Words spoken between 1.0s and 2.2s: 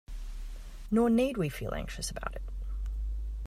need we feel anxious